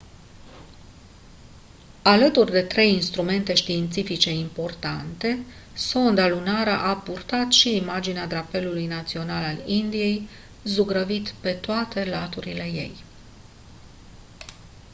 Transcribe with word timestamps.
alături 2.03 2.51
de 2.51 2.61
trei 2.61 2.93
instrumente 2.93 3.53
științifice 3.53 4.31
importante 4.31 5.37
sonda 5.73 6.27
lunară 6.27 6.69
a 6.77 6.95
purtat 6.97 7.51
și 7.51 7.75
imaginea 7.75 8.27
drapelului 8.27 8.87
național 8.87 9.43
al 9.43 9.67
indiei 9.69 10.27
zugrăvit 10.63 11.29
pe 11.41 11.51
toate 11.53 12.05
laturile 12.05 12.63
ei 12.63 13.03